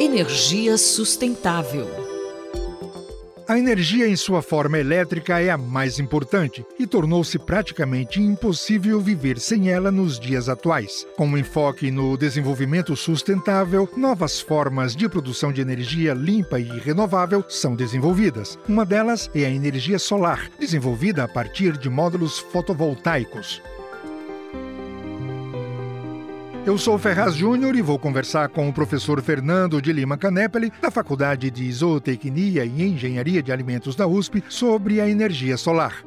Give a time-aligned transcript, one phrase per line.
[0.00, 1.88] Energia sustentável.
[3.48, 9.40] A energia em sua forma elétrica é a mais importante e tornou-se praticamente impossível viver
[9.40, 11.04] sem ela nos dias atuais.
[11.16, 17.44] Com um enfoque no desenvolvimento sustentável, novas formas de produção de energia limpa e renovável
[17.48, 18.56] são desenvolvidas.
[18.68, 23.60] Uma delas é a energia solar, desenvolvida a partir de módulos fotovoltaicos.
[26.68, 30.90] Eu sou Ferraz Júnior e vou conversar com o professor Fernando de Lima Canepeli, da
[30.90, 36.04] Faculdade de Zootecnia e Engenharia de Alimentos da USP, sobre a energia solar.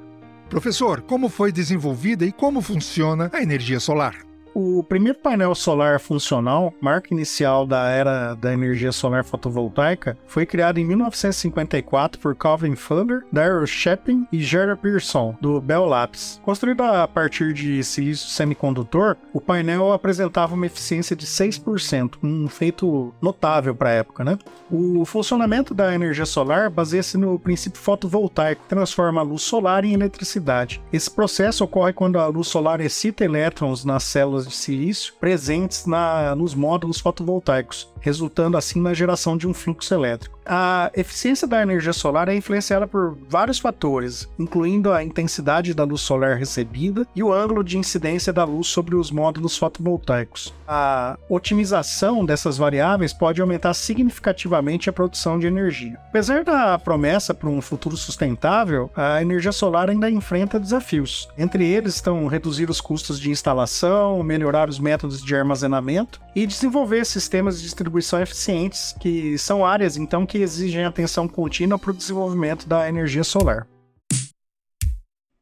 [0.52, 4.14] Professor, como foi desenvolvida e como funciona a energia solar?
[4.54, 10.78] O primeiro painel solar funcional, marca inicial da era da energia solar fotovoltaica, foi criado
[10.78, 16.42] em 1954 por Calvin Fuller, Daryl Shepin e Gerard Pearson, do Bell Labs.
[16.44, 23.14] Construído a partir de silício semicondutor, o painel apresentava uma eficiência de 6%, um feito
[23.22, 24.26] notável para a época.
[24.26, 24.38] Né?
[24.70, 29.94] O funcionamento da energia solar baseia-se no princípio fotovoltaico, que transforma a luz solar em
[29.94, 30.82] eletricidade.
[30.92, 36.36] Esse processo ocorre quando a luz solar excita elétrons nas células de silício presentes na,
[36.36, 40.42] nos módulos fotovoltaicos, resultando assim na geração de um fluxo elétrico.
[40.46, 46.02] A eficiência da energia solar é influenciada por vários fatores, incluindo a intensidade da luz
[46.02, 50.52] solar recebida e o ângulo de incidência da luz sobre os módulos fotovoltaicos.
[50.68, 55.98] A otimização dessas variáveis pode aumentar significativamente a produção de energia.
[56.10, 61.30] Apesar da promessa para um futuro sustentável, a energia solar ainda enfrenta desafios.
[61.38, 67.06] Entre eles estão reduzir os custos de instalação, melhorar os métodos de armazenamento e desenvolver
[67.06, 67.91] sistemas de distribuição
[68.22, 73.68] eficientes, que são áreas então que exigem atenção contínua para o desenvolvimento da energia solar.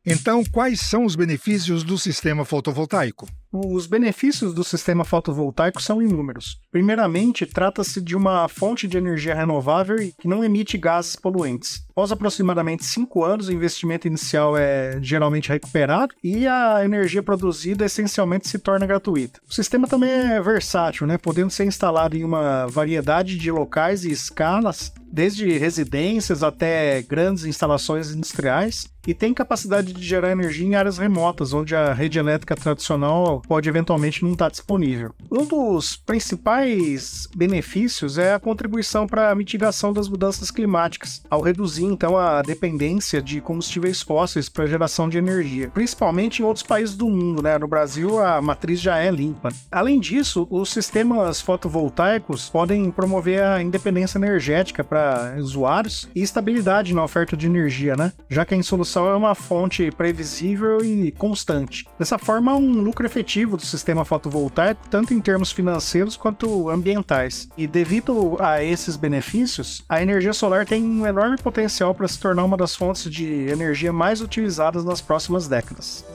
[0.05, 3.27] Então, quais são os benefícios do sistema fotovoltaico?
[3.51, 6.59] Os benefícios do sistema fotovoltaico são inúmeros.
[6.71, 11.83] Primeiramente, trata-se de uma fonte de energia renovável que não emite gases poluentes.
[11.89, 18.47] Após aproximadamente 5 anos, o investimento inicial é geralmente recuperado e a energia produzida essencialmente
[18.47, 19.41] se torna gratuita.
[19.49, 21.17] O sistema também é versátil, né?
[21.17, 28.11] podendo ser instalado em uma variedade de locais e escalas, desde residências até grandes instalações
[28.11, 33.41] industriais, e tem capacidade de gerar energia em áreas remotas, onde a rede elétrica tradicional
[33.47, 35.13] pode eventualmente não estar disponível.
[35.31, 41.85] Um dos principais benefícios é a contribuição para a mitigação das mudanças climáticas, ao reduzir
[41.85, 47.09] então a dependência de combustíveis fósseis para geração de energia, principalmente em outros países do
[47.09, 47.57] mundo, né?
[47.57, 49.49] No Brasil a matriz já é limpa.
[49.71, 54.98] Além disso, os sistemas fotovoltaicos podem promover a independência energética para
[55.37, 58.13] usuários e estabilidade na oferta de energia, né?
[58.29, 61.85] Já que a insolução é uma fonte previsível e constante.
[61.97, 67.49] Dessa forma, um lucro efetivo do sistema fotovoltaico, tanto em termos financeiros quanto ambientais.
[67.57, 72.43] E devido a esses benefícios, a energia solar tem um enorme potencial para se tornar
[72.43, 76.05] uma das fontes de energia mais utilizadas nas próximas décadas.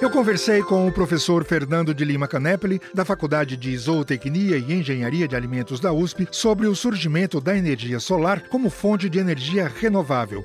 [0.00, 5.28] Eu conversei com o professor Fernando de Lima Canepeli, da Faculdade de Zootecnia e Engenharia
[5.28, 10.44] de Alimentos da USP, sobre o surgimento da energia solar como fonte de energia renovável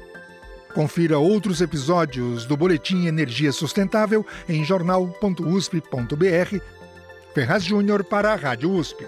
[0.75, 6.59] Confira outros episódios do Boletim Energia Sustentável em jornal.usp.br.
[7.33, 9.07] Ferraz Júnior para a Rádio USP.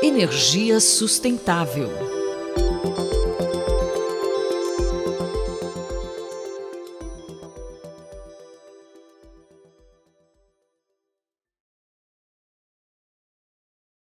[0.00, 1.90] Energia Sustentável.